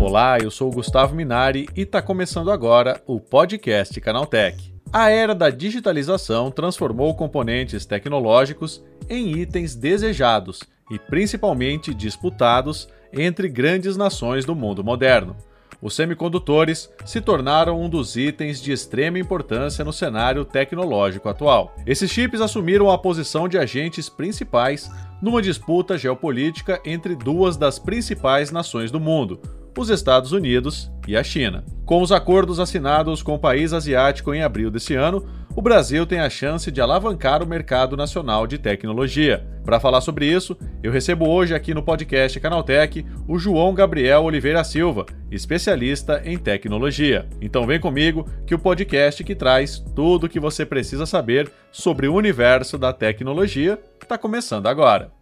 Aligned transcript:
Olá, 0.00 0.36
eu 0.38 0.50
sou 0.50 0.68
o 0.68 0.72
Gustavo 0.72 1.14
Minari 1.14 1.66
e 1.74 1.82
está 1.82 2.02
começando 2.02 2.50
agora 2.50 3.02
o 3.06 3.18
podcast 3.18 3.98
Canaltech. 4.00 4.74
A 4.92 5.08
era 5.08 5.34
da 5.34 5.48
digitalização 5.48 6.50
transformou 6.50 7.14
componentes 7.14 7.86
tecnológicos 7.86 8.84
em 9.08 9.38
itens 9.38 9.74
desejados 9.74 10.60
e 10.90 10.98
principalmente 10.98 11.94
disputados 11.94 12.88
entre 13.10 13.48
grandes 13.48 13.96
nações 13.96 14.44
do 14.44 14.54
mundo 14.54 14.84
moderno. 14.84 15.34
Os 15.82 15.94
semicondutores 15.96 16.88
se 17.04 17.20
tornaram 17.20 17.82
um 17.82 17.88
dos 17.88 18.14
itens 18.14 18.62
de 18.62 18.70
extrema 18.70 19.18
importância 19.18 19.84
no 19.84 19.92
cenário 19.92 20.44
tecnológico 20.44 21.28
atual. 21.28 21.74
Esses 21.84 22.08
chips 22.08 22.40
assumiram 22.40 22.88
a 22.88 22.96
posição 22.96 23.48
de 23.48 23.58
agentes 23.58 24.08
principais 24.08 24.88
numa 25.20 25.42
disputa 25.42 25.98
geopolítica 25.98 26.80
entre 26.84 27.16
duas 27.16 27.56
das 27.56 27.80
principais 27.80 28.52
nações 28.52 28.92
do 28.92 29.00
mundo, 29.00 29.40
os 29.76 29.90
Estados 29.90 30.30
Unidos 30.30 30.88
e 31.08 31.16
a 31.16 31.24
China. 31.24 31.64
Com 31.84 32.00
os 32.00 32.12
acordos 32.12 32.60
assinados 32.60 33.20
com 33.20 33.34
o 33.34 33.38
país 33.38 33.72
asiático 33.72 34.32
em 34.32 34.42
abril 34.42 34.70
desse 34.70 34.94
ano, 34.94 35.26
o 35.54 35.60
Brasil 35.60 36.06
tem 36.06 36.18
a 36.18 36.30
chance 36.30 36.70
de 36.70 36.80
alavancar 36.80 37.42
o 37.42 37.46
mercado 37.46 37.96
nacional 37.96 38.46
de 38.46 38.56
tecnologia. 38.56 39.46
Para 39.64 39.78
falar 39.78 40.00
sobre 40.00 40.26
isso, 40.26 40.56
eu 40.82 40.90
recebo 40.90 41.28
hoje 41.28 41.54
aqui 41.54 41.74
no 41.74 41.82
podcast 41.82 42.40
Canaltech 42.40 43.04
o 43.28 43.38
João 43.38 43.74
Gabriel 43.74 44.22
Oliveira 44.22 44.64
Silva, 44.64 45.04
especialista 45.30 46.22
em 46.24 46.38
tecnologia. 46.38 47.28
Então 47.40 47.66
vem 47.66 47.78
comigo 47.78 48.26
que 48.46 48.54
o 48.54 48.58
podcast 48.58 49.22
que 49.22 49.34
traz 49.34 49.78
tudo 49.94 50.24
o 50.24 50.28
que 50.28 50.40
você 50.40 50.64
precisa 50.64 51.04
saber 51.04 51.52
sobre 51.70 52.08
o 52.08 52.14
universo 52.14 52.78
da 52.78 52.92
tecnologia 52.92 53.78
está 54.02 54.16
começando 54.16 54.66
agora. 54.66 55.12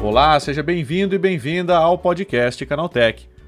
Olá, 0.00 0.38
seja 0.38 0.62
bem-vindo 0.62 1.14
e 1.14 1.18
bem-vinda 1.18 1.76
ao 1.76 1.98
podcast 1.98 2.64
Canaltech, 2.64 3.28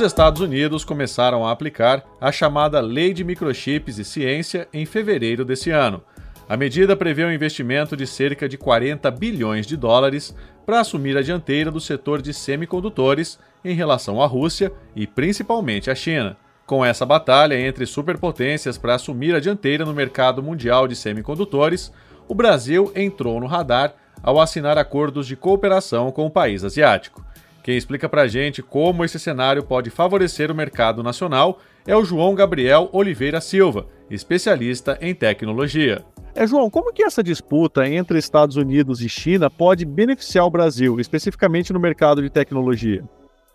Os 0.00 0.06
Estados 0.06 0.40
Unidos 0.40 0.82
começaram 0.82 1.46
a 1.46 1.52
aplicar 1.52 2.02
a 2.18 2.32
chamada 2.32 2.80
Lei 2.80 3.12
de 3.12 3.22
Microchips 3.22 3.98
e 3.98 4.04
Ciência 4.04 4.66
em 4.72 4.86
fevereiro 4.86 5.44
desse 5.44 5.70
ano. 5.70 6.02
A 6.48 6.56
medida 6.56 6.96
prevê 6.96 7.22
um 7.22 7.30
investimento 7.30 7.94
de 7.94 8.06
cerca 8.06 8.48
de 8.48 8.56
40 8.56 9.10
bilhões 9.10 9.66
de 9.66 9.76
dólares 9.76 10.34
para 10.64 10.80
assumir 10.80 11.18
a 11.18 11.22
dianteira 11.22 11.70
do 11.70 11.78
setor 11.78 12.22
de 12.22 12.32
semicondutores 12.32 13.38
em 13.62 13.74
relação 13.74 14.22
à 14.22 14.26
Rússia 14.26 14.72
e 14.96 15.06
principalmente 15.06 15.90
à 15.90 15.94
China. 15.94 16.34
Com 16.64 16.82
essa 16.82 17.04
batalha 17.04 17.60
entre 17.60 17.84
superpotências 17.84 18.78
para 18.78 18.94
assumir 18.94 19.34
a 19.34 19.38
dianteira 19.38 19.84
no 19.84 19.92
mercado 19.92 20.42
mundial 20.42 20.88
de 20.88 20.96
semicondutores, 20.96 21.92
o 22.26 22.34
Brasil 22.34 22.90
entrou 22.96 23.38
no 23.38 23.46
radar 23.46 23.92
ao 24.22 24.40
assinar 24.40 24.78
acordos 24.78 25.26
de 25.26 25.36
cooperação 25.36 26.10
com 26.10 26.24
o 26.24 26.30
país 26.30 26.64
asiático. 26.64 27.22
Quem 27.62 27.76
explica 27.76 28.08
pra 28.08 28.26
gente 28.26 28.62
como 28.62 29.04
esse 29.04 29.18
cenário 29.18 29.62
pode 29.62 29.90
favorecer 29.90 30.50
o 30.50 30.54
mercado 30.54 31.02
nacional 31.02 31.58
é 31.86 31.94
o 31.94 32.04
João 32.04 32.34
Gabriel 32.34 32.88
Oliveira 32.92 33.40
Silva, 33.40 33.86
especialista 34.10 34.98
em 35.00 35.14
tecnologia. 35.14 36.04
É, 36.34 36.46
João, 36.46 36.70
como 36.70 36.92
que 36.92 37.02
essa 37.02 37.22
disputa 37.22 37.86
entre 37.86 38.18
Estados 38.18 38.56
Unidos 38.56 39.02
e 39.02 39.08
China 39.08 39.50
pode 39.50 39.84
beneficiar 39.84 40.46
o 40.46 40.50
Brasil, 40.50 40.98
especificamente 41.00 41.72
no 41.72 41.80
mercado 41.80 42.22
de 42.22 42.30
tecnologia? 42.30 43.04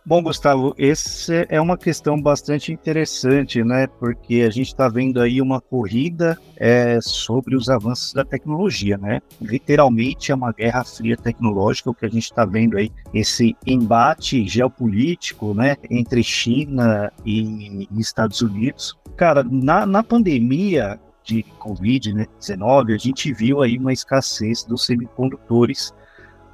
Bom, 0.07 0.21
Gustavo, 0.21 0.75
essa 0.77 1.33
é 1.49 1.59
uma 1.59 1.75
questão 1.75 2.21
bastante 2.21 2.71
interessante, 2.71 3.63
né? 3.63 3.87
Porque 3.87 4.43
a 4.47 4.51
gente 4.51 4.67
está 4.67 4.87
vendo 4.87 5.19
aí 5.19 5.41
uma 5.41 5.59
corrida 5.59 6.37
é, 6.57 6.99
sobre 7.01 7.55
os 7.55 7.69
avanços 7.69 8.13
da 8.13 8.23
tecnologia, 8.23 8.99
né? 8.99 9.19
Literalmente 9.41 10.31
é 10.31 10.35
uma 10.35 10.51
guerra 10.51 10.83
fria 10.83 11.17
tecnológica, 11.17 11.89
o 11.89 11.93
que 11.95 12.05
a 12.05 12.09
gente 12.09 12.25
está 12.25 12.45
vendo 12.45 12.77
aí, 12.77 12.91
esse 13.15 13.55
embate 13.65 14.47
geopolítico, 14.47 15.55
né? 15.55 15.75
Entre 15.89 16.21
China 16.21 17.11
e 17.25 17.87
Estados 17.97 18.41
Unidos. 18.41 18.95
Cara, 19.17 19.43
na, 19.43 19.87
na 19.87 20.03
pandemia 20.03 20.99
de 21.23 21.43
Covid-19, 21.59 22.93
a 22.93 22.97
gente 22.99 23.33
viu 23.33 23.63
aí 23.63 23.79
uma 23.79 23.91
escassez 23.91 24.63
dos 24.63 24.85
semicondutores 24.85 25.91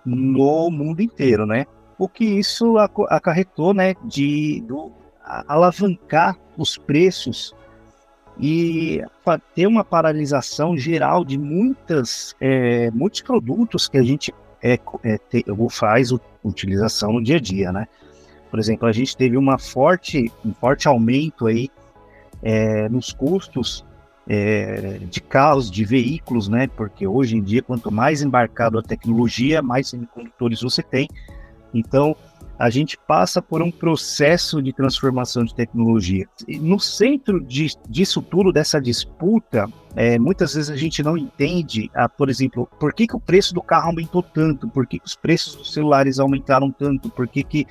no 0.06 0.72
mundo 0.72 1.02
inteiro, 1.02 1.46
né? 1.46 1.66
O 2.02 2.10
que 2.10 2.26
isso 2.26 2.80
acarretou 3.10 3.76
né, 3.76 3.94
de 4.04 4.64
do, 4.68 4.92
alavancar 5.24 6.36
os 6.58 6.76
preços 6.76 7.54
e 8.40 9.04
ter 9.54 9.68
uma 9.68 9.84
paralisação 9.84 10.76
geral 10.76 11.24
de 11.24 11.38
muitas, 11.38 12.36
é, 12.42 12.90
muitos 12.90 13.22
produtos 13.22 13.88
que 13.88 14.00
a 14.00 14.02
gente 14.02 14.34
é, 14.64 14.80
é, 15.04 15.18
te, 15.20 15.46
faz 15.70 16.10
utilização 16.44 17.14
no 17.14 17.24
dia 17.24 17.36
a 17.36 17.40
dia, 17.40 17.72
né? 17.72 17.88
Por 18.50 18.58
exemplo, 18.60 18.88
a 18.88 18.92
gente 18.92 19.16
teve 19.16 19.38
uma 19.38 19.60
forte, 19.60 20.32
um 20.44 20.56
forte 20.56 20.88
aumento 20.88 21.46
aí 21.46 21.70
é, 22.42 22.90
nos 22.90 23.14
custos 23.14 23.86
é, 24.28 24.98
de 25.08 25.22
carros, 25.22 25.70
de 25.70 25.86
veículos, 25.86 26.48
né? 26.48 26.66
Porque 26.66 27.06
hoje 27.06 27.38
em 27.38 27.44
dia, 27.44 27.62
quanto 27.62 27.92
mais 27.92 28.24
embarcado 28.24 28.80
a 28.80 28.82
tecnologia, 28.82 29.62
mais 29.62 29.90
semicondutores 29.90 30.62
você 30.62 30.82
tem. 30.82 31.08
Então, 31.74 32.16
a 32.62 32.70
gente 32.70 32.96
passa 33.08 33.42
por 33.42 33.62
um 33.64 33.72
processo 33.72 34.62
de 34.62 34.72
transformação 34.72 35.44
de 35.44 35.56
tecnologia. 35.56 36.28
E 36.48 36.60
no 36.60 36.80
centro 36.80 37.44
de, 37.44 37.76
disso 37.90 38.22
tudo, 38.22 38.52
dessa 38.52 38.80
disputa, 38.80 39.68
é, 39.96 40.20
muitas 40.20 40.54
vezes 40.54 40.70
a 40.70 40.76
gente 40.76 41.02
não 41.02 41.18
entende, 41.18 41.90
ah, 41.96 42.08
por 42.08 42.30
exemplo, 42.30 42.70
por 42.80 42.94
que, 42.94 43.08
que 43.08 43.16
o 43.16 43.20
preço 43.20 43.56
do 43.56 43.64
carro 43.64 43.88
aumentou 43.88 44.22
tanto, 44.22 44.70
por 44.70 44.86
que, 44.86 45.00
que 45.00 45.08
os 45.08 45.16
preços 45.16 45.56
dos 45.56 45.74
celulares 45.74 46.20
aumentaram 46.20 46.72
tanto, 46.72 47.10
por 47.10 47.28
que, 47.28 47.44
que 47.44 47.68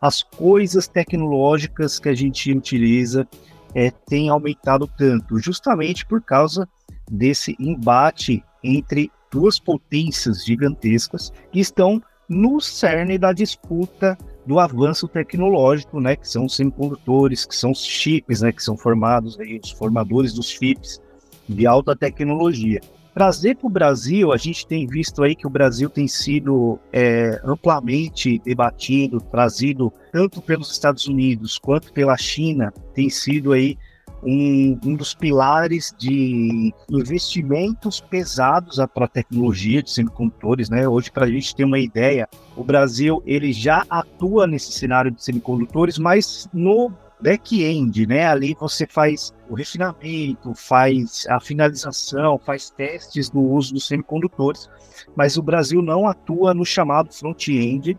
as 0.00 0.22
coisas 0.22 0.88
tecnológicas 0.88 1.98
que 1.98 2.08
a 2.08 2.14
gente 2.14 2.50
utiliza 2.50 3.28
é, 3.74 3.90
têm 3.90 4.30
aumentado 4.30 4.86
tanto, 4.86 5.38
justamente 5.38 6.06
por 6.06 6.22
causa 6.22 6.66
desse 7.10 7.54
embate 7.60 8.42
entre 8.64 9.12
duas 9.30 9.58
potências 9.58 10.44
gigantescas 10.44 11.30
que 11.52 11.60
estão 11.60 12.02
no 12.30 12.60
cerne 12.60 13.18
da 13.18 13.32
disputa 13.32 14.16
do 14.46 14.60
avanço 14.60 15.08
tecnológico, 15.08 16.00
né, 16.00 16.14
que 16.14 16.28
são 16.28 16.44
os 16.44 16.54
semicondutores, 16.54 17.44
que 17.44 17.54
são 17.54 17.72
os 17.72 17.84
chips, 17.84 18.40
né, 18.40 18.52
que 18.52 18.62
são 18.62 18.76
formados 18.76 19.38
aí, 19.40 19.60
os 19.62 19.72
formadores 19.72 20.32
dos 20.32 20.48
chips 20.48 21.00
de 21.48 21.66
alta 21.66 21.96
tecnologia. 21.96 22.80
Trazer 23.12 23.56
para 23.56 23.66
o 23.66 23.70
Brasil, 23.70 24.32
a 24.32 24.36
gente 24.36 24.64
tem 24.64 24.86
visto 24.86 25.24
aí 25.24 25.34
que 25.34 25.46
o 25.46 25.50
Brasil 25.50 25.90
tem 25.90 26.06
sido 26.06 26.78
é, 26.92 27.40
amplamente 27.44 28.38
debatido, 28.44 29.20
trazido 29.20 29.92
tanto 30.12 30.40
pelos 30.40 30.70
Estados 30.70 31.08
Unidos 31.08 31.58
quanto 31.58 31.92
pela 31.92 32.16
China, 32.16 32.72
tem 32.94 33.10
sido 33.10 33.52
aí 33.52 33.76
um, 34.22 34.78
um 34.84 34.94
dos 34.94 35.14
pilares 35.14 35.94
de 35.98 36.72
investimentos 36.90 38.00
pesados 38.00 38.78
para 38.94 39.04
a 39.04 39.08
tecnologia 39.08 39.82
de 39.82 39.90
semicondutores, 39.90 40.68
né? 40.68 40.86
Hoje, 40.88 41.10
para 41.10 41.26
a 41.26 41.30
gente 41.30 41.54
ter 41.54 41.64
uma 41.64 41.78
ideia, 41.78 42.28
o 42.56 42.64
Brasil 42.64 43.22
ele 43.26 43.52
já 43.52 43.84
atua 43.88 44.46
nesse 44.46 44.72
cenário 44.72 45.10
de 45.10 45.22
semicondutores, 45.22 45.98
mas 45.98 46.48
no 46.52 46.92
back-end, 47.20 48.06
né? 48.06 48.26
Ali 48.26 48.56
você 48.58 48.86
faz 48.86 49.34
o 49.48 49.54
refinamento, 49.54 50.54
faz 50.54 51.26
a 51.28 51.40
finalização, 51.40 52.38
faz 52.38 52.70
testes 52.70 53.30
no 53.32 53.42
uso 53.42 53.74
dos 53.74 53.86
semicondutores, 53.86 54.68
mas 55.14 55.36
o 55.36 55.42
Brasil 55.42 55.82
não 55.82 56.06
atua 56.06 56.54
no 56.54 56.64
chamado 56.64 57.12
front-end, 57.12 57.98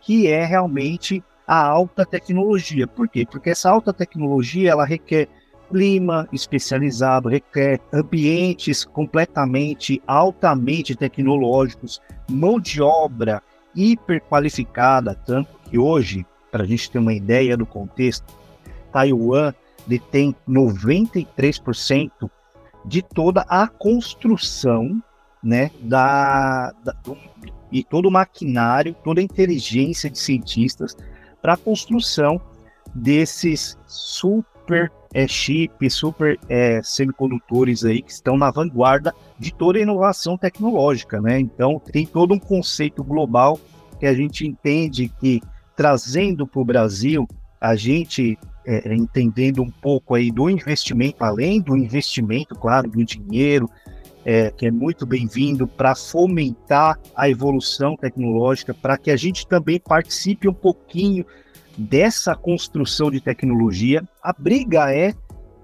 que 0.00 0.26
é 0.26 0.44
realmente 0.44 1.22
a 1.46 1.64
alta 1.64 2.04
tecnologia. 2.04 2.86
Por 2.86 3.08
quê? 3.08 3.24
Porque 3.30 3.50
essa 3.50 3.70
alta 3.70 3.92
tecnologia 3.92 4.70
ela 4.70 4.84
requer 4.84 5.28
clima 5.68 6.28
especializado, 6.32 7.28
requer 7.28 7.80
ambientes 7.92 8.84
completamente, 8.84 10.02
altamente 10.06 10.94
tecnológicos, 10.94 12.00
mão 12.28 12.60
de 12.60 12.82
obra 12.82 13.42
hiperqualificada, 13.74 15.14
tanto 15.14 15.50
que 15.64 15.78
hoje, 15.78 16.26
para 16.50 16.64
a 16.64 16.66
gente 16.66 16.90
ter 16.90 16.98
uma 16.98 17.12
ideia 17.12 17.56
do 17.56 17.66
contexto, 17.66 18.34
Taiwan 18.92 19.52
detém 19.86 20.34
93% 20.48 22.30
de 22.84 23.02
toda 23.02 23.42
a 23.48 23.68
construção 23.68 25.02
né, 25.42 25.70
da, 25.82 26.72
da 26.82 26.92
do, 27.04 27.16
e 27.70 27.82
todo 27.84 28.06
o 28.06 28.10
maquinário, 28.10 28.94
toda 29.04 29.20
a 29.20 29.24
inteligência 29.24 30.08
de 30.08 30.18
cientistas 30.18 30.96
para 31.42 31.54
a 31.54 31.56
construção 31.56 32.40
desses 32.94 33.78
super 33.86 34.90
é, 35.16 35.26
chips, 35.26 35.94
super 35.94 36.38
é, 36.46 36.82
semicondutores 36.82 37.86
aí 37.86 38.02
que 38.02 38.12
estão 38.12 38.36
na 38.36 38.50
vanguarda 38.50 39.14
de 39.38 39.50
toda 39.50 39.78
a 39.78 39.80
inovação 39.80 40.36
tecnológica, 40.36 41.22
né? 41.22 41.40
Então 41.40 41.80
tem 41.80 42.04
todo 42.04 42.34
um 42.34 42.38
conceito 42.38 43.02
global 43.02 43.58
que 43.98 44.04
a 44.04 44.12
gente 44.12 44.46
entende 44.46 45.10
que 45.18 45.40
trazendo 45.74 46.46
para 46.46 46.60
o 46.60 46.64
Brasil, 46.66 47.26
a 47.58 47.74
gente 47.74 48.38
é, 48.66 48.94
entendendo 48.94 49.62
um 49.62 49.70
pouco 49.70 50.14
aí 50.14 50.30
do 50.30 50.50
investimento, 50.50 51.24
além 51.24 51.62
do 51.62 51.74
investimento, 51.74 52.54
claro, 52.54 52.90
do 52.90 53.02
dinheiro, 53.02 53.70
é, 54.26 54.50
que 54.50 54.66
é 54.66 54.72
muito 54.72 55.06
bem-vindo 55.06 55.68
para 55.68 55.94
fomentar 55.94 56.98
a 57.14 57.30
evolução 57.30 57.96
tecnológica, 57.96 58.74
para 58.74 58.98
que 58.98 59.12
a 59.12 59.16
gente 59.16 59.46
também 59.46 59.78
participe 59.78 60.48
um 60.48 60.52
pouquinho 60.52 61.24
dessa 61.78 62.34
construção 62.34 63.08
de 63.08 63.20
tecnologia. 63.20 64.02
A 64.20 64.32
briga 64.32 64.92
é 64.92 65.14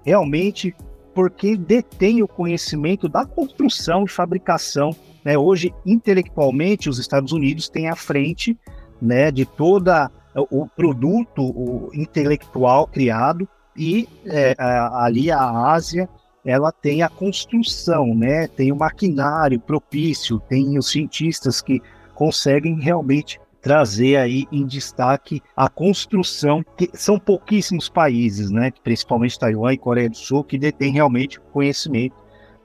realmente 0.05 0.73
porque 1.13 1.57
detém 1.57 2.23
o 2.23 2.27
conhecimento 2.27 3.09
da 3.09 3.25
construção 3.25 4.05
e 4.05 4.09
fabricação. 4.09 4.95
Né? 5.25 5.37
Hoje, 5.37 5.73
intelectualmente, 5.85 6.89
os 6.89 6.99
Estados 6.99 7.33
Unidos 7.33 7.67
têm 7.67 7.89
à 7.89 7.97
frente 7.97 8.57
né, 9.01 9.29
de 9.29 9.45
toda 9.45 10.09
o 10.49 10.65
produto 10.65 11.43
o 11.43 11.91
intelectual 11.93 12.87
criado 12.87 13.47
e 13.75 14.07
é, 14.25 14.55
ali 14.57 15.29
a 15.29 15.49
Ásia 15.69 16.07
ela 16.45 16.71
tem 16.71 17.01
a 17.01 17.09
construção, 17.09 18.13
né? 18.13 18.47
Tem 18.47 18.71
o 18.71 18.75
maquinário 18.75 19.59
propício, 19.59 20.39
tem 20.39 20.77
os 20.77 20.89
cientistas 20.89 21.61
que 21.61 21.81
conseguem 22.13 22.79
realmente 22.79 23.39
trazer 23.61 24.17
aí 24.17 24.45
em 24.51 24.65
destaque 24.65 25.41
a 25.55 25.69
construção, 25.69 26.63
que 26.77 26.89
são 26.93 27.17
pouquíssimos 27.17 27.87
países, 27.87 28.51
né, 28.51 28.71
principalmente 28.83 29.39
Taiwan 29.39 29.71
e 29.71 29.77
Coreia 29.77 30.09
do 30.09 30.17
Sul, 30.17 30.43
que 30.43 30.57
detêm 30.57 30.91
realmente 30.91 31.39
conhecimento 31.39 32.15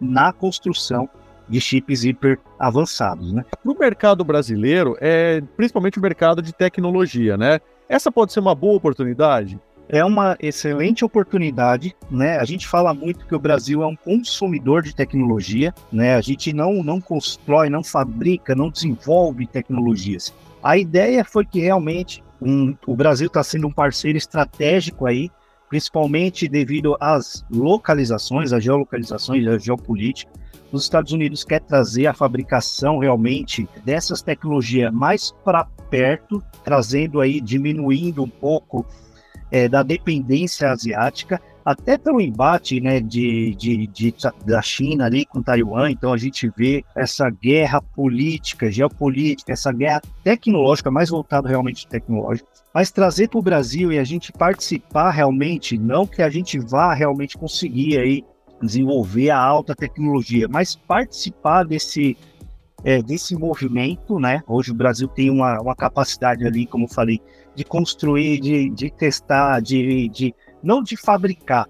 na 0.01 0.33
construção 0.33 1.09
de 1.49 1.61
chips 1.61 2.05
hiper 2.05 2.39
avançados, 2.59 3.33
né? 3.33 3.45
No 3.65 3.75
mercado 3.75 4.25
brasileiro, 4.25 4.97
é 5.01 5.41
principalmente 5.57 5.99
o 5.99 6.03
mercado 6.03 6.43
de 6.43 6.53
tecnologia, 6.53 7.37
né? 7.37 7.61
Essa 7.89 8.13
pode 8.13 8.33
ser 8.33 8.41
uma 8.41 8.55
boa 8.55 8.77
oportunidade? 8.77 9.59
É 9.89 10.05
uma 10.05 10.37
excelente 10.39 11.05
oportunidade, 11.05 11.97
né? 12.11 12.39
A 12.39 12.45
gente 12.45 12.69
fala 12.69 12.93
muito 12.93 13.27
que 13.27 13.35
o 13.35 13.39
Brasil 13.39 13.83
é 13.83 13.87
um 13.87 13.97
consumidor 13.97 14.83
de 14.83 14.95
tecnologia, 14.95 15.75
né? 15.91 16.15
A 16.15 16.21
gente 16.21 16.53
não, 16.53 16.83
não 16.83 17.01
constrói, 17.01 17.71
não 17.71 17.83
fabrica, 17.83 18.55
não 18.55 18.69
desenvolve 18.69 19.47
tecnologias. 19.47 20.35
A 20.63 20.77
ideia 20.77 21.25
foi 21.25 21.45
que 21.45 21.61
realmente 21.61 22.23
um, 22.41 22.77
o 22.87 22.95
Brasil 22.95 23.29
está 23.29 23.43
sendo 23.43 23.67
um 23.67 23.73
parceiro 23.73 24.19
estratégico 24.19 25.07
aí, 25.07 25.31
principalmente 25.69 26.49
devido 26.49 26.97
às 27.01 27.45
localizações, 27.51 28.53
às 28.53 28.63
geolocalizações, 28.63 29.47
à 29.47 29.59
geopolítica. 29.59 30.31
Os 30.71 30.83
Estados 30.83 31.13
Unidos 31.13 31.45
quer 31.45 31.61
trazer 31.61 32.07
a 32.07 32.13
fabricação 32.13 32.99
realmente 32.99 33.67
dessas 33.87 34.21
tecnologias 34.21 34.93
mais 34.93 35.33
para 35.43 35.65
perto, 35.89 36.43
trazendo 36.63 37.23
aí, 37.23 37.41
diminuindo 37.41 38.23
um 38.23 38.29
pouco 38.29 38.85
é, 39.51 39.69
da 39.69 39.83
dependência 39.83 40.71
asiática, 40.71 41.41
até 41.65 41.99
pelo 41.99 42.21
embate 42.21 42.81
né, 42.81 42.99
de, 42.99 43.55
de, 43.55 43.87
de, 43.87 44.15
da 44.47 44.63
China 44.63 45.05
ali 45.05 45.27
com 45.27 45.43
Taiwan. 45.43 45.91
Então 45.91 46.15
a 46.15 46.17
gente 46.17 46.51
vê 46.57 46.83
essa 46.97 47.29
guerra 47.29 47.83
política, 47.83 48.71
geopolítica, 48.71 49.53
essa 49.53 49.71
guerra 49.71 50.01
tecnológica, 50.25 50.91
mais 50.91 51.11
voltada 51.11 51.47
realmente 51.47 51.87
tecnológica, 51.87 52.49
mas 52.73 52.91
trazer 52.91 53.29
para 53.29 53.39
o 53.39 53.43
Brasil 53.43 53.93
e 53.93 53.99
a 53.99 54.05
gente 54.05 54.33
participar 54.33 55.11
realmente, 55.11 55.77
não 55.77 56.07
que 56.07 56.23
a 56.23 56.31
gente 56.31 56.59
vá 56.59 56.95
realmente 56.95 57.37
conseguir 57.37 57.99
aí 57.99 58.25
desenvolver 58.63 59.31
a 59.31 59.39
alta 59.39 59.75
tecnologia, 59.75 60.49
mas 60.49 60.75
participar 60.75 61.65
desse 61.65 62.17
é, 62.85 63.03
desse 63.03 63.35
movimento, 63.37 64.19
né? 64.19 64.43
Hoje 64.47 64.71
o 64.71 64.75
Brasil 64.75 65.09
tem 65.09 65.31
uma, 65.31 65.61
uma 65.61 65.75
capacidade 65.75 66.47
ali, 66.47 66.67
como 66.67 66.89
falei, 66.89 67.21
de 67.55 67.65
construir, 67.65 68.41
de, 68.41 68.71
de 68.71 68.91
testar, 68.91 69.61
de, 69.61 70.09
de 70.09 70.35
não 70.63 70.83
de 70.83 70.97
fabricar, 70.97 71.67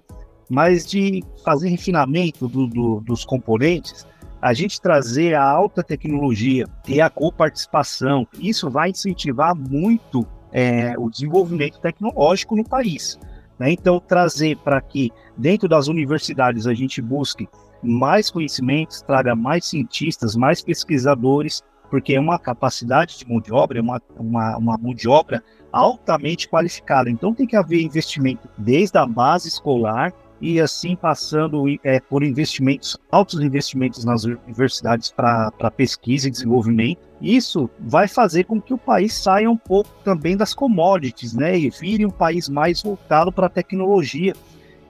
mas 0.49 0.85
de 0.85 1.23
fazer 1.43 1.69
refinamento 1.69 2.47
do, 2.47 2.67
do, 2.67 2.99
dos 3.01 3.25
componentes, 3.25 4.05
a 4.41 4.53
gente 4.53 4.79
trazer 4.79 5.33
a 5.33 5.43
alta 5.43 5.83
tecnologia, 5.83 6.65
ter 6.83 7.01
a 7.01 7.09
coparticipação, 7.09 8.27
isso 8.39 8.69
vai 8.69 8.91
incentivar 8.91 9.55
muito 9.55 10.25
é, 10.51 10.97
o 10.97 11.09
desenvolvimento 11.09 11.79
tecnológico 11.79 12.55
no 12.55 12.63
país. 12.63 13.19
Né? 13.57 13.71
Então, 13.71 13.99
trazer 13.99 14.57
para 14.57 14.79
que 14.79 15.11
dentro 15.37 15.67
das 15.67 15.87
universidades 15.87 16.65
a 16.65 16.73
gente 16.73 17.01
busque 17.01 17.47
mais 17.81 18.29
conhecimentos, 18.29 19.01
traga 19.01 19.35
mais 19.35 19.65
cientistas, 19.65 20.35
mais 20.35 20.61
pesquisadores, 20.61 21.63
porque 21.89 22.13
é 22.13 22.19
uma 22.19 22.37
capacidade 22.37 23.17
de 23.17 23.27
mão 23.27 23.39
de 23.39 23.51
obra, 23.51 23.79
é 23.79 23.81
uma, 23.81 24.01
uma, 24.17 24.57
uma 24.57 24.77
mão 24.77 24.93
de 24.93 25.07
obra 25.07 25.43
altamente 25.71 26.47
qualificada. 26.47 27.09
Então 27.09 27.33
tem 27.33 27.47
que 27.47 27.55
haver 27.55 27.81
investimento 27.81 28.47
desde 28.57 28.97
a 28.97 29.05
base 29.05 29.47
escolar 29.47 30.13
e 30.41 30.59
assim 30.59 30.95
passando 30.95 31.65
é, 31.83 31.99
por 31.99 32.23
investimentos, 32.23 32.97
altos 33.11 33.39
investimentos 33.41 34.05
nas 34.05 34.23
universidades 34.23 35.11
para 35.11 35.51
pesquisa 35.75 36.27
e 36.27 36.31
desenvolvimento. 36.31 37.01
Isso 37.21 37.69
vai 37.79 38.07
fazer 38.07 38.45
com 38.45 38.61
que 38.61 38.73
o 38.73 38.77
país 38.77 39.13
saia 39.13 39.51
um 39.51 39.57
pouco 39.57 39.89
também 40.03 40.37
das 40.37 40.53
commodities, 40.53 41.33
né? 41.33 41.57
E 41.57 41.69
vire 41.69 42.05
um 42.05 42.11
país 42.11 42.47
mais 42.47 42.81
voltado 42.81 43.31
para 43.31 43.47
a 43.47 43.49
tecnologia. 43.49 44.33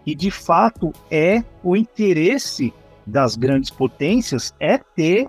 E 0.06 0.14
de 0.14 0.30
fato 0.30 0.94
é 1.10 1.44
o 1.64 1.76
interesse 1.76 2.74
das 3.10 3.36
grandes 3.36 3.70
potências 3.70 4.54
é 4.60 4.78
ter 4.78 5.28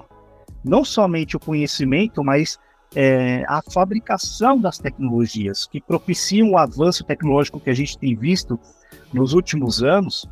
não 0.65 0.85
somente 0.85 1.37
o 1.37 1.41
conhecimento, 1.41 2.23
mas 2.23 2.59
é, 2.95 3.45
a 3.49 3.61
fabricação 3.63 4.59
das 4.59 4.79
tecnologias 4.79 5.67
que 5.67 5.81
propiciam 5.81 6.51
o 6.51 6.59
avanço 6.59 7.05
tecnológico 7.05 7.61
que 7.61 7.71
a 7.71 7.75
gente 7.75 7.99
tem 7.99 8.15
visto 8.15 8.59
nos 9.13 9.33
últimos 9.33 9.83
anos, 9.83 10.29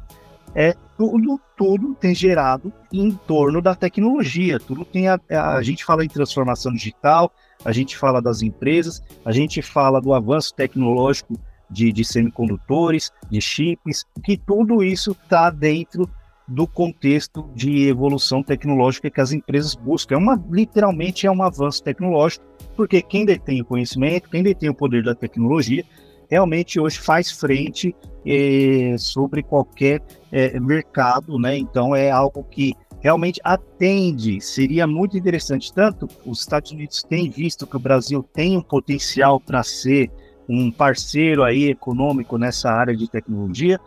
é 0.54 0.74
tudo, 0.96 1.40
tudo 1.56 1.94
tem 1.94 2.14
gerado 2.14 2.72
em 2.92 3.12
torno 3.12 3.60
da 3.62 3.74
tecnologia. 3.74 4.58
Tudo 4.58 4.84
tem 4.84 5.08
a, 5.08 5.20
a 5.30 5.62
gente 5.62 5.84
fala 5.84 6.04
em 6.04 6.08
transformação 6.08 6.72
digital, 6.72 7.32
a 7.64 7.72
gente 7.72 7.96
fala 7.96 8.20
das 8.20 8.42
empresas, 8.42 9.02
a 9.24 9.32
gente 9.32 9.62
fala 9.62 10.00
do 10.00 10.12
avanço 10.12 10.54
tecnológico 10.54 11.34
de, 11.70 11.92
de 11.92 12.04
semicondutores, 12.04 13.12
de 13.30 13.40
chips, 13.40 14.04
que 14.24 14.36
tudo 14.36 14.82
isso 14.82 15.12
está 15.12 15.50
dentro 15.50 16.08
do 16.48 16.66
contexto 16.66 17.50
de 17.54 17.86
evolução 17.88 18.42
tecnológica 18.42 19.10
que 19.10 19.20
as 19.20 19.32
empresas 19.32 19.74
buscam. 19.74 20.14
É 20.14 20.18
uma, 20.18 20.42
literalmente 20.50 21.26
é 21.26 21.30
um 21.30 21.42
avanço 21.42 21.82
tecnológico, 21.82 22.44
porque 22.74 23.02
quem 23.02 23.24
detém 23.24 23.60
o 23.60 23.64
conhecimento, 23.64 24.30
quem 24.30 24.42
detém 24.42 24.70
o 24.70 24.74
poder 24.74 25.04
da 25.04 25.14
tecnologia, 25.14 25.84
realmente 26.30 26.80
hoje 26.80 26.98
faz 26.98 27.30
frente 27.30 27.94
eh, 28.26 28.96
sobre 28.98 29.42
qualquer 29.42 30.02
eh, 30.32 30.58
mercado, 30.58 31.38
né? 31.38 31.56
Então 31.56 31.94
é 31.94 32.10
algo 32.10 32.42
que 32.44 32.74
realmente 33.00 33.40
atende. 33.44 34.40
Seria 34.40 34.86
muito 34.86 35.16
interessante. 35.16 35.72
Tanto 35.72 36.08
os 36.24 36.40
Estados 36.40 36.72
Unidos 36.72 37.02
têm 37.02 37.30
visto 37.30 37.66
que 37.66 37.76
o 37.76 37.80
Brasil 37.80 38.22
tem 38.22 38.56
um 38.56 38.62
potencial 38.62 39.38
para 39.38 39.62
ser 39.62 40.10
um 40.48 40.70
parceiro 40.70 41.44
aí 41.44 41.68
econômico 41.68 42.38
nessa 42.38 42.70
área 42.70 42.96
de 42.96 43.08
tecnologia, 43.08 43.78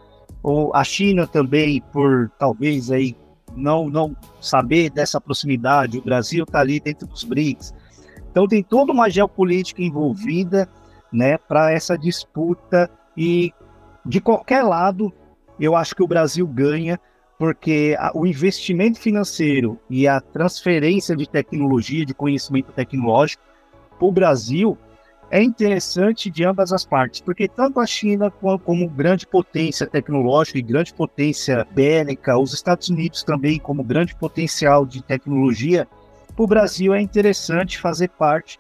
ou 0.44 0.74
a 0.76 0.84
China 0.84 1.28
também, 1.28 1.82
por 1.92 2.30
talvez 2.38 2.92
aí 2.92 3.16
não, 3.56 3.90
não 3.90 4.16
saber 4.40 4.90
dessa 4.90 5.20
proximidade, 5.20 5.98
o 5.98 6.04
Brasil 6.04 6.44
está 6.44 6.60
ali 6.60 6.80
dentro 6.80 7.08
dos 7.08 7.24
BRICS. 7.24 7.74
Então 8.32 8.48
tem 8.48 8.64
toda 8.64 8.92
uma 8.92 9.10
geopolítica 9.10 9.82
envolvida 9.82 10.68
né, 11.12 11.38
para 11.38 11.72
essa 11.72 11.98
disputa 11.98 12.90
e 13.16 13.54
de 14.06 14.22
qualquer 14.22 14.64
lado 14.64 15.12
eu 15.60 15.76
acho 15.76 15.96
que 15.96 16.02
o 16.02 16.08
Brasil 16.08 16.48
ganha 16.48 17.00
porque 17.38 17.96
a, 18.00 18.12
o 18.16 18.26
investimento 18.26 19.00
financeiro 19.00 19.80
e 19.90 20.08
a 20.08 20.22
transferência 20.22 21.16
de 21.16 21.28
tecnologia, 21.28 22.06
de 22.06 22.14
conhecimento 22.14 22.72
tecnológico 22.72 23.44
para 23.98 24.08
o 24.08 24.12
Brasil 24.12 24.78
é 25.32 25.42
interessante 25.42 26.30
de 26.30 26.44
ambas 26.44 26.74
as 26.74 26.86
partes, 26.86 27.22
porque 27.22 27.48
tanto 27.48 27.80
a 27.80 27.86
China 27.86 28.30
como, 28.30 28.90
grande 28.90 29.26
potência 29.26 29.88
tecnológica 29.88 30.60
e 30.60 30.62
grande 30.62 30.94
potência 30.94 31.66
bélica, 31.72 32.38
os 32.38 32.54
Estados 32.54 32.90
Unidos 32.90 33.24
também 33.24 33.58
como 33.58 33.82
grande 33.82 34.14
potencial 34.14 34.86
de 34.86 35.02
tecnologia, 35.02 35.88
para 36.36 36.44
o 36.44 36.48
Brasil 36.48 36.94
é 36.94 37.02
interessante 37.02 37.80
fazer 37.80 38.10
parte 38.10 38.60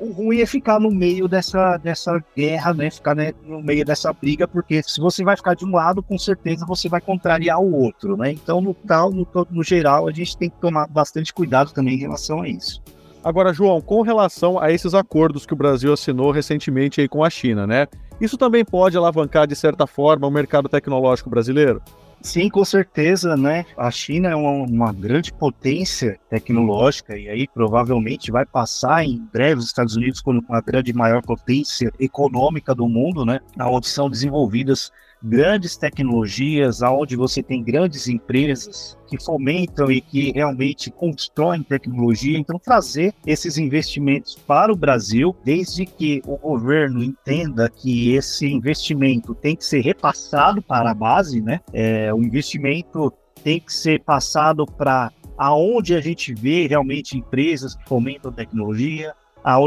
o 0.00 0.12
ruim 0.12 0.40
é 0.40 0.46
ficar 0.46 0.78
no 0.78 0.90
meio 0.90 1.26
dessa, 1.26 1.76
dessa 1.76 2.22
guerra, 2.36 2.72
né? 2.72 2.90
Ficar 2.90 3.14
né, 3.14 3.32
no 3.44 3.60
meio 3.60 3.84
dessa 3.84 4.12
briga, 4.12 4.46
porque 4.46 4.82
se 4.82 5.00
você 5.00 5.24
vai 5.24 5.36
ficar 5.36 5.54
de 5.54 5.64
um 5.64 5.72
lado, 5.72 6.02
com 6.02 6.16
certeza 6.16 6.64
você 6.64 6.88
vai 6.88 7.00
contrariar 7.00 7.60
o 7.60 7.72
outro, 7.74 8.16
né? 8.16 8.30
Então, 8.30 8.60
no, 8.60 8.76
no, 9.12 9.46
no 9.50 9.62
geral, 9.64 10.08
a 10.08 10.12
gente 10.12 10.36
tem 10.36 10.48
que 10.48 10.60
tomar 10.60 10.86
bastante 10.86 11.32
cuidado 11.32 11.72
também 11.72 11.94
em 11.94 11.98
relação 11.98 12.42
a 12.42 12.48
isso. 12.48 12.80
Agora, 13.24 13.52
João, 13.52 13.80
com 13.80 14.02
relação 14.02 14.58
a 14.58 14.70
esses 14.70 14.94
acordos 14.94 15.44
que 15.44 15.52
o 15.52 15.56
Brasil 15.56 15.92
assinou 15.92 16.30
recentemente 16.30 17.00
aí 17.00 17.08
com 17.08 17.24
a 17.24 17.30
China, 17.30 17.66
né? 17.66 17.86
Isso 18.20 18.36
também 18.36 18.64
pode 18.64 18.96
alavancar, 18.96 19.46
de 19.46 19.54
certa 19.54 19.86
forma, 19.86 20.26
o 20.26 20.30
mercado 20.30 20.68
tecnológico 20.68 21.30
brasileiro? 21.30 21.82
Sim, 22.20 22.48
com 22.48 22.64
certeza, 22.64 23.36
né? 23.36 23.64
A 23.76 23.90
China 23.92 24.28
é 24.30 24.34
uma, 24.34 24.50
uma, 24.50 24.92
grande 24.92 25.32
potência 25.32 26.18
tecnológica 26.28 27.16
e 27.16 27.28
aí 27.28 27.46
provavelmente 27.46 28.32
vai 28.32 28.44
passar 28.44 29.04
em 29.04 29.24
breve 29.32 29.60
os 29.60 29.66
Estados 29.66 29.94
Unidos 29.94 30.20
como 30.20 30.44
a 30.48 30.60
grande 30.60 30.92
maior 30.92 31.22
potência 31.22 31.92
econômica 31.98 32.74
do 32.74 32.88
mundo, 32.88 33.24
né? 33.24 33.38
Onde 33.60 33.86
são 33.86 34.10
desenvolvidas 34.10 34.90
grandes 35.22 35.76
tecnologias, 35.76 36.82
aonde 36.82 37.16
você 37.16 37.42
tem 37.42 37.62
grandes 37.62 38.08
empresas 38.08 38.96
que 39.06 39.22
fomentam 39.22 39.90
e 39.90 40.00
que 40.00 40.32
realmente 40.32 40.90
constroem 40.90 41.62
tecnologia. 41.62 42.38
Então, 42.38 42.58
trazer 42.58 43.14
esses 43.26 43.58
investimentos 43.58 44.36
para 44.36 44.72
o 44.72 44.76
Brasil, 44.76 45.34
desde 45.44 45.86
que 45.86 46.22
o 46.26 46.36
governo 46.36 47.02
entenda 47.02 47.68
que 47.68 48.14
esse 48.14 48.46
investimento 48.46 49.34
tem 49.34 49.56
que 49.56 49.64
ser 49.64 49.80
repassado 49.80 50.62
para 50.62 50.90
a 50.90 50.94
base, 50.94 51.40
né? 51.40 51.60
É, 51.72 52.12
o 52.12 52.22
investimento 52.22 53.12
tem 53.42 53.60
que 53.60 53.72
ser 53.72 54.02
passado 54.02 54.66
para 54.66 55.10
aonde 55.36 55.94
a 55.94 56.00
gente 56.00 56.34
vê 56.34 56.66
realmente 56.66 57.16
empresas 57.16 57.76
que 57.76 57.88
fomentam 57.88 58.32
tecnologia, 58.32 59.14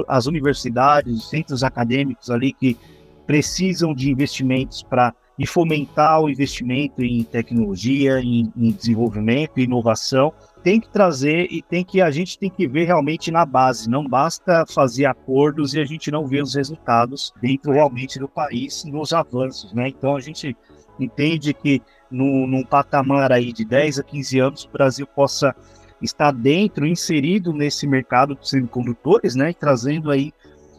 as 0.07 0.25
universidades, 0.25 1.13
os 1.13 1.29
centros 1.29 1.63
acadêmicos 1.63 2.29
ali 2.29 2.51
que 2.51 2.77
precisam 3.25 3.93
de 3.93 4.11
investimentos 4.11 4.83
para 4.83 5.13
e 5.41 5.47
fomentar 5.47 6.21
o 6.21 6.29
investimento 6.29 7.03
em 7.03 7.23
tecnologia, 7.23 8.19
em, 8.19 8.53
em 8.55 8.71
desenvolvimento, 8.71 9.59
inovação, 9.59 10.31
tem 10.63 10.79
que 10.79 10.87
trazer 10.87 11.47
e 11.49 11.63
tem 11.63 11.83
que 11.83 11.99
a 11.99 12.11
gente 12.11 12.37
tem 12.37 12.47
que 12.47 12.67
ver 12.67 12.85
realmente 12.85 13.31
na 13.31 13.43
base. 13.43 13.89
Não 13.89 14.07
basta 14.07 14.63
fazer 14.67 15.05
acordos 15.05 15.73
e 15.73 15.79
a 15.79 15.83
gente 15.83 16.11
não 16.11 16.27
ver 16.27 16.43
os 16.43 16.53
resultados 16.53 17.33
dentro 17.41 17.71
realmente 17.71 18.19
do 18.19 18.27
país 18.27 18.83
nos 18.85 19.13
avanços, 19.13 19.73
né? 19.73 19.87
Então 19.87 20.15
a 20.15 20.19
gente 20.19 20.55
entende 20.99 21.55
que 21.55 21.81
no, 22.11 22.45
num 22.45 22.63
patamar 22.63 23.31
aí 23.31 23.51
de 23.51 23.65
10 23.65 23.97
a 23.97 24.03
15 24.03 24.39
anos 24.39 24.65
o 24.65 24.69
Brasil 24.69 25.07
possa 25.07 25.55
estar 25.99 26.31
dentro, 26.31 26.85
inserido 26.85 27.51
nesse 27.51 27.87
mercado 27.87 28.35
de 28.35 28.47
semicondutores, 28.47 29.33
né? 29.33 29.49
E 29.49 29.55
trazendo 29.55 30.11
aí 30.11 30.31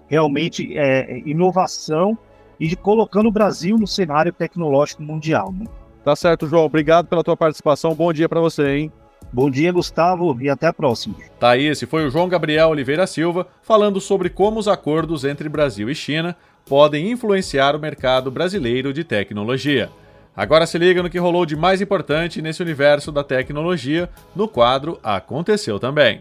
realmente 0.07 0.78
é, 0.78 1.19
inovação 1.26 2.16
e 2.62 2.76
colocando 2.76 3.28
o 3.28 3.33
Brasil 3.33 3.76
no 3.76 3.88
cenário 3.88 4.33
tecnológico 4.33 5.02
mundial. 5.02 5.52
Né? 5.52 5.66
Tá 6.04 6.14
certo, 6.14 6.47
João. 6.47 6.64
Obrigado 6.64 7.09
pela 7.09 7.25
tua 7.25 7.37
participação. 7.37 7.92
Bom 7.92 8.12
dia 8.12 8.28
para 8.28 8.40
você, 8.40 8.76
hein? 8.76 8.92
Bom 9.33 9.50
dia, 9.50 9.73
Gustavo, 9.73 10.37
e 10.40 10.49
até 10.49 10.69
a 10.69 10.73
próxima. 10.73 11.16
Tá 11.40 11.50
aí, 11.50 11.66
esse 11.66 11.87
foi 11.87 12.07
o 12.07 12.11
João 12.11 12.28
Gabriel 12.28 12.69
Oliveira 12.69 13.04
Silva 13.04 13.49
falando 13.62 14.00
sobre 14.00 14.31
como 14.31 14.61
os 14.61 14.69
acordos 14.69 15.25
entre 15.25 15.49
Brasil 15.49 15.90
e 15.90 15.95
China 15.95 16.37
podem 16.64 17.11
influenciar 17.11 17.75
o 17.75 17.81
mercado 17.81 18.31
brasileiro 18.31 18.92
de 18.92 19.02
tecnologia. 19.02 19.90
Agora 20.37 20.64
se 20.64 20.78
liga 20.78 21.02
no 21.02 21.11
que 21.11 21.19
rolou 21.19 21.45
de 21.45 21.57
mais 21.57 21.81
importante 21.81 22.40
nesse 22.40 22.62
universo 22.62 23.11
da 23.11 23.25
tecnologia 23.25 24.09
no 24.37 24.47
quadro 24.47 25.00
Aconteceu 25.02 25.81
também. 25.81 26.21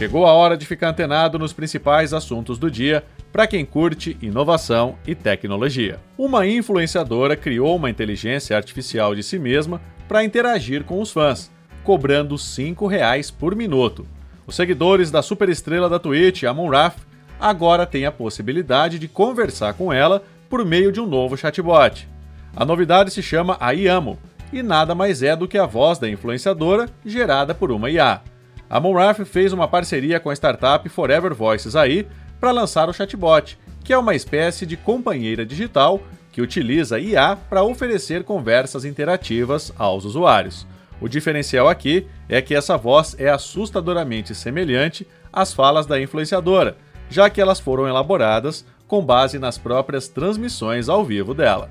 Chegou 0.00 0.24
a 0.24 0.32
hora 0.32 0.56
de 0.56 0.64
ficar 0.64 0.88
antenado 0.88 1.38
nos 1.38 1.52
principais 1.52 2.14
assuntos 2.14 2.58
do 2.58 2.70
dia 2.70 3.04
para 3.30 3.46
quem 3.46 3.66
curte 3.66 4.16
inovação 4.22 4.96
e 5.06 5.14
tecnologia. 5.14 6.00
Uma 6.16 6.46
influenciadora 6.46 7.36
criou 7.36 7.76
uma 7.76 7.90
inteligência 7.90 8.56
artificial 8.56 9.14
de 9.14 9.22
si 9.22 9.38
mesma 9.38 9.78
para 10.08 10.24
interagir 10.24 10.84
com 10.84 11.02
os 11.02 11.12
fãs, 11.12 11.50
cobrando 11.84 12.36
R$ 12.36 12.40
5,00 12.40 13.34
por 13.38 13.54
minuto. 13.54 14.06
Os 14.46 14.56
seguidores 14.56 15.10
da 15.10 15.20
superestrela 15.20 15.86
da 15.86 15.98
Twitch, 15.98 16.44
Amon 16.44 16.70
Raf, 16.70 16.96
agora 17.38 17.84
têm 17.84 18.06
a 18.06 18.10
possibilidade 18.10 18.98
de 18.98 19.06
conversar 19.06 19.74
com 19.74 19.92
ela 19.92 20.22
por 20.48 20.64
meio 20.64 20.90
de 20.90 20.98
um 20.98 21.06
novo 21.06 21.36
chatbot. 21.36 22.08
A 22.56 22.64
novidade 22.64 23.10
se 23.10 23.22
chama 23.22 23.58
AIAMO 23.60 24.18
e 24.50 24.62
nada 24.62 24.94
mais 24.94 25.22
é 25.22 25.36
do 25.36 25.46
que 25.46 25.58
a 25.58 25.66
voz 25.66 25.98
da 25.98 26.08
influenciadora 26.08 26.88
gerada 27.04 27.54
por 27.54 27.70
uma 27.70 27.90
IA. 27.90 28.22
A 28.70 28.78
Monraf 28.78 29.24
fez 29.24 29.52
uma 29.52 29.66
parceria 29.66 30.20
com 30.20 30.30
a 30.30 30.32
startup 30.32 30.88
Forever 30.88 31.34
Voices 31.34 31.74
aí 31.74 32.06
para 32.38 32.52
lançar 32.52 32.88
o 32.88 32.92
chatbot, 32.92 33.58
que 33.82 33.92
é 33.92 33.98
uma 33.98 34.14
espécie 34.14 34.64
de 34.64 34.76
companheira 34.76 35.44
digital 35.44 36.00
que 36.30 36.40
utiliza 36.40 37.00
IA 37.00 37.36
para 37.36 37.64
oferecer 37.64 38.22
conversas 38.22 38.84
interativas 38.84 39.72
aos 39.76 40.04
usuários. 40.04 40.68
O 41.00 41.08
diferencial 41.08 41.68
aqui 41.68 42.06
é 42.28 42.40
que 42.40 42.54
essa 42.54 42.76
voz 42.76 43.16
é 43.18 43.28
assustadoramente 43.28 44.36
semelhante 44.36 45.04
às 45.32 45.52
falas 45.52 45.84
da 45.84 46.00
influenciadora, 46.00 46.76
já 47.08 47.28
que 47.28 47.40
elas 47.40 47.58
foram 47.58 47.88
elaboradas 47.88 48.64
com 48.86 49.04
base 49.04 49.36
nas 49.36 49.58
próprias 49.58 50.06
transmissões 50.06 50.88
ao 50.88 51.04
vivo 51.04 51.34
dela. 51.34 51.68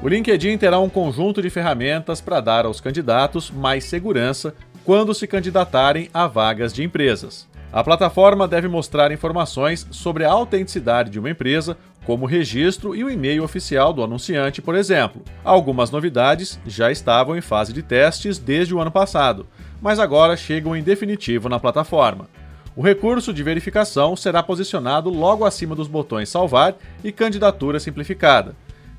O 0.00 0.06
LinkedIn 0.06 0.56
terá 0.58 0.78
um 0.78 0.88
conjunto 0.88 1.42
de 1.42 1.50
ferramentas 1.50 2.20
para 2.20 2.40
dar 2.40 2.64
aos 2.66 2.80
candidatos 2.80 3.50
mais 3.50 3.82
segurança 3.82 4.54
quando 4.88 5.12
se 5.12 5.26
candidatarem 5.26 6.08
a 6.14 6.26
vagas 6.26 6.72
de 6.72 6.82
empresas. 6.82 7.46
A 7.70 7.84
plataforma 7.84 8.48
deve 8.48 8.68
mostrar 8.68 9.12
informações 9.12 9.86
sobre 9.90 10.24
a 10.24 10.32
autenticidade 10.32 11.10
de 11.10 11.18
uma 11.18 11.28
empresa, 11.28 11.76
como 12.06 12.24
o 12.24 12.26
registro 12.26 12.96
e 12.96 13.04
o 13.04 13.10
e-mail 13.10 13.44
oficial 13.44 13.92
do 13.92 14.02
anunciante, 14.02 14.62
por 14.62 14.74
exemplo. 14.74 15.20
Algumas 15.44 15.90
novidades 15.90 16.58
já 16.66 16.90
estavam 16.90 17.36
em 17.36 17.42
fase 17.42 17.70
de 17.70 17.82
testes 17.82 18.38
desde 18.38 18.74
o 18.74 18.80
ano 18.80 18.90
passado, 18.90 19.46
mas 19.78 19.98
agora 19.98 20.38
chegam 20.38 20.74
em 20.74 20.82
definitivo 20.82 21.50
na 21.50 21.60
plataforma. 21.60 22.26
O 22.74 22.80
recurso 22.80 23.30
de 23.30 23.42
verificação 23.42 24.16
será 24.16 24.42
posicionado 24.42 25.10
logo 25.10 25.44
acima 25.44 25.74
dos 25.74 25.86
botões 25.86 26.30
Salvar 26.30 26.74
e 27.04 27.12
Candidatura 27.12 27.78
Simplificada. 27.78 28.56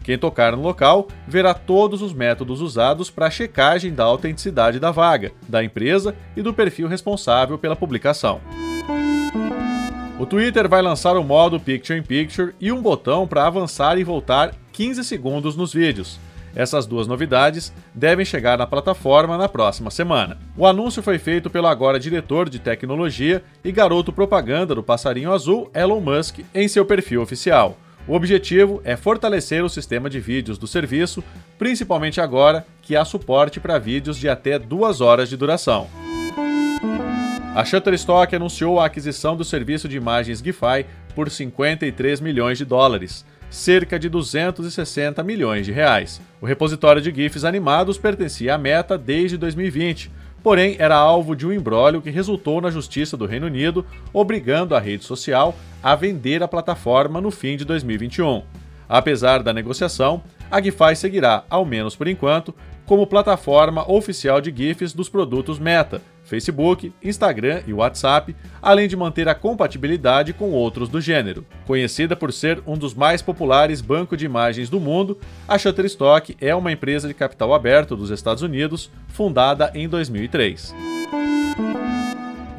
Quem 0.09 0.17
tocar 0.17 0.55
no 0.55 0.63
local 0.63 1.07
verá 1.27 1.53
todos 1.53 2.01
os 2.01 2.13
métodos 2.13 2.61
usados 2.61 3.11
para 3.11 3.27
a 3.27 3.29
checagem 3.29 3.93
da 3.93 4.05
autenticidade 4.05 4.79
da 4.79 4.89
vaga, 4.89 5.31
da 5.47 5.63
empresa 5.63 6.15
e 6.35 6.41
do 6.41 6.51
perfil 6.51 6.87
responsável 6.87 7.59
pela 7.59 7.75
publicação. 7.75 8.41
O 10.19 10.25
Twitter 10.25 10.67
vai 10.67 10.81
lançar 10.81 11.15
o 11.15 11.23
modo 11.23 11.59
Picture 11.59 11.99
in 11.99 12.01
Picture 12.01 12.55
e 12.59 12.71
um 12.71 12.81
botão 12.81 13.27
para 13.27 13.45
avançar 13.45 13.99
e 13.99 14.03
voltar 14.03 14.55
15 14.71 15.03
segundos 15.03 15.55
nos 15.55 15.71
vídeos. 15.71 16.19
Essas 16.55 16.87
duas 16.87 17.05
novidades 17.05 17.71
devem 17.93 18.25
chegar 18.25 18.57
na 18.57 18.65
plataforma 18.65 19.37
na 19.37 19.47
próxima 19.47 19.91
semana. 19.91 20.39
O 20.57 20.65
anúncio 20.65 21.03
foi 21.03 21.19
feito 21.19 21.51
pelo 21.51 21.67
agora 21.67 21.99
diretor 21.99 22.49
de 22.49 22.57
tecnologia 22.57 23.43
e 23.63 23.71
garoto 23.71 24.11
propaganda 24.11 24.73
do 24.73 24.81
Passarinho 24.81 25.31
Azul, 25.31 25.69
Elon 25.71 26.01
Musk, 26.01 26.39
em 26.55 26.67
seu 26.67 26.83
perfil 26.83 27.21
oficial. 27.21 27.77
O 28.09 28.15
objetivo 28.15 28.81
é 28.83 28.97
fortalecer 28.97 29.63
o 29.63 29.69
sistema 29.69 30.09
de 30.09 30.19
vídeos 30.19 30.57
do 30.57 30.65
serviço, 30.65 31.23
principalmente 31.59 32.19
agora 32.19 32.65
que 32.81 32.95
há 32.95 33.05
suporte 33.05 33.59
para 33.59 33.77
vídeos 33.77 34.17
de 34.17 34.27
até 34.27 34.57
duas 34.57 34.99
horas 34.99 35.29
de 35.29 35.37
duração. 35.37 35.87
A 37.53 37.63
Shutterstock 37.63 38.35
anunciou 38.35 38.79
a 38.79 38.87
aquisição 38.87 39.37
do 39.37 39.45
serviço 39.45 39.87
de 39.87 39.95
imagens 39.95 40.39
GIFI 40.39 40.87
por 41.13 41.29
53 41.29 42.19
milhões 42.19 42.57
de 42.57 42.65
dólares, 42.65 43.23
cerca 43.47 43.99
de 43.99 44.09
260 44.09 45.21
milhões 45.21 45.67
de 45.67 45.71
reais. 45.71 46.19
O 46.41 46.47
repositório 46.47 47.03
de 47.03 47.13
GIFs 47.13 47.43
animados 47.43 47.99
pertencia 47.99 48.55
à 48.55 48.57
Meta 48.57 48.97
desde 48.97 49.37
2020, 49.37 50.09
porém 50.43 50.75
era 50.79 50.95
alvo 50.95 51.35
de 51.35 51.45
um 51.45 51.53
embrólio 51.53 52.01
que 52.01 52.09
resultou 52.09 52.61
na 52.61 52.69
Justiça 52.69 53.15
do 53.15 53.25
Reino 53.25 53.47
Unido, 53.47 53.85
obrigando 54.13 54.75
a 54.75 54.79
rede 54.79 55.03
social 55.03 55.55
a 55.81 55.95
vender 55.95 56.43
a 56.43 56.47
plataforma 56.47 57.21
no 57.21 57.31
fim 57.31 57.57
de 57.57 57.65
2021. 57.65 58.43
Apesar 58.87 59.43
da 59.43 59.53
negociação, 59.53 60.23
a 60.49 60.61
GIFI 60.61 60.95
seguirá, 60.95 61.43
ao 61.49 61.63
menos 61.63 61.95
por 61.95 62.07
enquanto, 62.07 62.53
como 62.85 63.05
plataforma 63.05 63.89
oficial 63.89 64.41
de 64.41 64.51
GIFs 64.55 64.93
dos 64.93 65.09
produtos 65.09 65.59
Meta, 65.59 66.01
Facebook, 66.29 66.93
Instagram 67.03 67.61
e 67.67 67.73
WhatsApp, 67.73 68.35
além 68.61 68.87
de 68.87 68.95
manter 68.95 69.27
a 69.27 69.35
compatibilidade 69.35 70.31
com 70.31 70.51
outros 70.51 70.87
do 70.87 71.01
gênero. 71.01 71.45
Conhecida 71.65 72.15
por 72.15 72.31
ser 72.31 72.61
um 72.65 72.77
dos 72.77 72.93
mais 72.93 73.21
populares 73.21 73.81
bancos 73.81 74.17
de 74.17 74.25
imagens 74.25 74.69
do 74.69 74.79
mundo, 74.79 75.17
a 75.47 75.57
Shutterstock 75.57 76.37
é 76.39 76.53
uma 76.53 76.71
empresa 76.71 77.07
de 77.07 77.13
capital 77.13 77.53
aberto 77.53 77.95
dos 77.95 78.11
Estados 78.11 78.43
Unidos, 78.43 78.91
fundada 79.07 79.71
em 79.73 79.89
2003. 79.89 80.73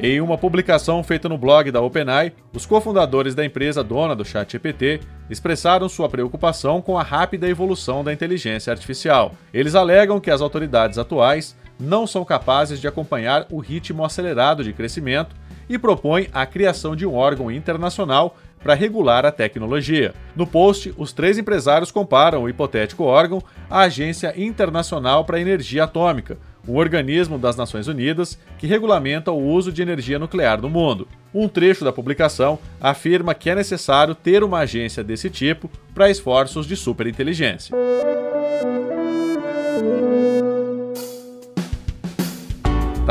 Em 0.03 0.19
uma 0.19 0.35
publicação 0.35 1.03
feita 1.03 1.29
no 1.29 1.37
blog 1.37 1.69
da 1.69 1.79
OpenAI, 1.79 2.33
os 2.51 2.65
cofundadores 2.65 3.35
da 3.35 3.45
empresa 3.45 3.83
dona 3.83 4.15
do 4.15 4.25
ChatGPT 4.25 4.99
expressaram 5.29 5.87
sua 5.87 6.09
preocupação 6.09 6.81
com 6.81 6.97
a 6.97 7.03
rápida 7.03 7.47
evolução 7.47 8.03
da 8.03 8.11
inteligência 8.11 8.73
artificial. 8.73 9.33
Eles 9.53 9.75
alegam 9.75 10.19
que 10.19 10.31
as 10.31 10.41
autoridades 10.41 10.97
atuais 10.97 11.55
não 11.81 12.05
são 12.05 12.23
capazes 12.23 12.79
de 12.79 12.87
acompanhar 12.87 13.45
o 13.49 13.59
ritmo 13.59 14.05
acelerado 14.05 14.63
de 14.63 14.71
crescimento 14.71 15.35
e 15.67 15.77
propõem 15.77 16.27
a 16.31 16.45
criação 16.45 16.95
de 16.95 17.05
um 17.05 17.15
órgão 17.15 17.49
internacional 17.49 18.37
para 18.61 18.75
regular 18.75 19.25
a 19.25 19.31
tecnologia. 19.31 20.13
No 20.35 20.45
post, 20.45 20.93
os 20.97 21.11
três 21.11 21.37
empresários 21.37 21.91
comparam 21.91 22.43
o 22.43 22.49
hipotético 22.49 23.03
órgão 23.03 23.41
à 23.69 23.81
Agência 23.81 24.33
Internacional 24.37 25.25
para 25.25 25.37
a 25.37 25.41
Energia 25.41 25.85
Atômica, 25.85 26.37
um 26.67 26.75
organismo 26.75 27.39
das 27.39 27.55
Nações 27.55 27.87
Unidas 27.87 28.37
que 28.59 28.67
regulamenta 28.67 29.31
o 29.31 29.43
uso 29.43 29.71
de 29.71 29.81
energia 29.81 30.19
nuclear 30.19 30.61
no 30.61 30.69
mundo. 30.69 31.07
Um 31.33 31.47
trecho 31.47 31.83
da 31.83 31.91
publicação 31.91 32.59
afirma 32.79 33.33
que 33.33 33.49
é 33.49 33.55
necessário 33.55 34.13
ter 34.13 34.43
uma 34.43 34.59
agência 34.59 35.03
desse 35.03 35.29
tipo 35.29 35.69
para 35.93 36.09
esforços 36.09 36.67
de 36.67 36.75
superinteligência. 36.75 37.75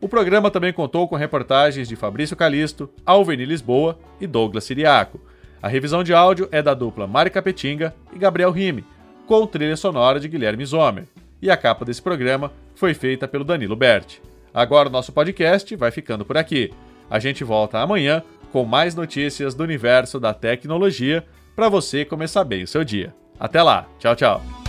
O 0.00 0.08
programa 0.08 0.50
também 0.50 0.72
contou 0.72 1.08
com 1.08 1.16
reportagens 1.16 1.88
de 1.88 1.96
Fabrício 1.96 2.36
Calisto, 2.36 2.90
Alveni 3.04 3.44
Lisboa 3.44 3.98
e 4.20 4.26
Douglas 4.26 4.64
Siriaco. 4.64 5.20
A 5.62 5.68
revisão 5.68 6.04
de 6.04 6.12
áudio 6.12 6.48
é 6.52 6.62
da 6.62 6.74
dupla 6.74 7.06
Mari 7.06 7.30
Capetinga 7.30 7.94
e 8.12 8.18
Gabriel 8.18 8.50
Rime, 8.50 8.84
com 9.26 9.46
trilha 9.46 9.76
sonora 9.76 10.20
de 10.20 10.28
Guilherme 10.28 10.64
Zomer. 10.64 11.04
E 11.40 11.50
a 11.50 11.56
capa 11.56 11.84
desse 11.84 12.02
programa 12.02 12.52
foi 12.74 12.94
feita 12.94 13.26
pelo 13.26 13.44
Danilo 13.44 13.74
Berti. 13.74 14.22
Agora 14.52 14.88
o 14.88 14.92
nosso 14.92 15.12
podcast 15.12 15.74
vai 15.76 15.90
ficando 15.90 16.24
por 16.24 16.36
aqui. 16.36 16.72
A 17.10 17.18
gente 17.18 17.44
volta 17.44 17.78
amanhã 17.78 18.22
com 18.52 18.64
mais 18.64 18.94
notícias 18.94 19.54
do 19.54 19.62
universo 19.62 20.18
da 20.20 20.32
tecnologia 20.32 21.24
para 21.54 21.68
você 21.68 22.04
começar 22.04 22.44
bem 22.44 22.62
o 22.62 22.68
seu 22.68 22.84
dia. 22.84 23.14
Até 23.38 23.62
lá, 23.62 23.86
tchau, 23.98 24.14
tchau. 24.16 24.65